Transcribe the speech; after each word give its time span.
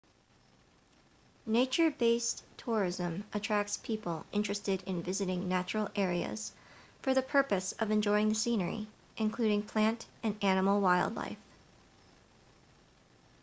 nature-based 1.45 2.41
tourism 2.57 3.23
attracts 3.33 3.77
people 3.77 4.25
interested 4.31 4.81
in 4.87 5.03
visiting 5.03 5.47
natural 5.47 5.89
areas 5.95 6.51
for 7.03 7.13
the 7.13 7.21
purpose 7.21 7.73
of 7.73 7.91
enjoying 7.91 8.27
the 8.29 8.33
scenery 8.33 8.87
including 9.17 9.61
plant 9.61 10.07
and 10.23 10.35
animal 10.43 10.81
wildlife 10.81 11.37